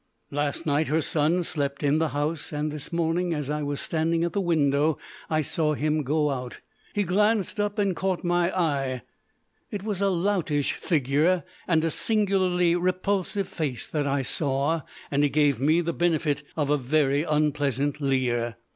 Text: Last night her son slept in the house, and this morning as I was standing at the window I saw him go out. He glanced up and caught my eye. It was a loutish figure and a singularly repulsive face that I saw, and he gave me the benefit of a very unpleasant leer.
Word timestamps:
Last 0.31 0.65
night 0.65 0.87
her 0.87 0.99
son 0.99 1.43
slept 1.43 1.83
in 1.83 1.99
the 1.99 2.07
house, 2.07 2.51
and 2.51 2.71
this 2.71 2.91
morning 2.91 3.35
as 3.35 3.51
I 3.51 3.61
was 3.61 3.79
standing 3.79 4.23
at 4.23 4.33
the 4.33 4.41
window 4.41 4.97
I 5.29 5.43
saw 5.43 5.75
him 5.75 6.01
go 6.01 6.31
out. 6.31 6.59
He 6.95 7.03
glanced 7.03 7.59
up 7.59 7.77
and 7.77 7.95
caught 7.95 8.23
my 8.23 8.49
eye. 8.59 9.03
It 9.69 9.83
was 9.83 10.01
a 10.01 10.09
loutish 10.09 10.73
figure 10.73 11.43
and 11.67 11.83
a 11.83 11.91
singularly 11.91 12.75
repulsive 12.75 13.47
face 13.47 13.85
that 13.85 14.07
I 14.07 14.23
saw, 14.23 14.81
and 15.11 15.21
he 15.21 15.29
gave 15.29 15.59
me 15.59 15.81
the 15.81 15.93
benefit 15.93 16.41
of 16.57 16.71
a 16.71 16.77
very 16.79 17.21
unpleasant 17.21 18.01
leer. 18.01 18.55